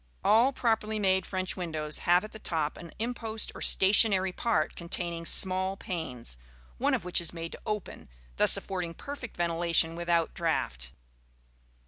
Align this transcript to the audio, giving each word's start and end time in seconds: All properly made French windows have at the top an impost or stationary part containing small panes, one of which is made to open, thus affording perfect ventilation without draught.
All 0.23 0.51
properly 0.51 0.97
made 0.97 1.27
French 1.27 1.55
windows 1.55 1.99
have 2.09 2.23
at 2.23 2.31
the 2.31 2.39
top 2.39 2.75
an 2.75 2.91
impost 2.97 3.51
or 3.53 3.61
stationary 3.61 4.31
part 4.31 4.75
containing 4.75 5.27
small 5.27 5.77
panes, 5.77 6.39
one 6.79 6.95
of 6.95 7.05
which 7.05 7.21
is 7.21 7.33
made 7.33 7.51
to 7.51 7.61
open, 7.67 8.09
thus 8.37 8.57
affording 8.57 8.95
perfect 8.95 9.37
ventilation 9.37 9.95
without 9.95 10.33
draught. 10.33 10.91